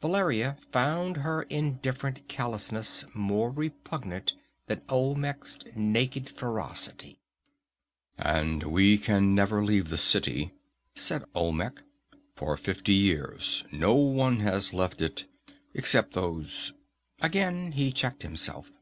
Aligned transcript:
Valeria 0.00 0.56
found 0.72 1.18
her 1.18 1.42
indifferent 1.42 2.26
callousness 2.26 3.04
more 3.12 3.50
repugnant 3.50 4.32
than 4.66 4.80
Olmec's 4.88 5.58
naked 5.76 6.26
ferocity. 6.26 7.18
"And 8.16 8.62
we 8.62 8.96
can 8.96 9.34
never 9.34 9.62
leave 9.62 9.90
the 9.90 9.98
city," 9.98 10.54
said 10.94 11.22
Olmec. 11.34 11.82
"For 12.34 12.56
fifty 12.56 12.94
years 12.94 13.62
no 13.70 13.94
one 13.94 14.40
has 14.40 14.72
left 14.72 15.02
it 15.02 15.26
except 15.74 16.14
those" 16.14 16.72
Again 17.20 17.72
he 17.72 17.92
checked 17.92 18.22
himself. 18.22 18.72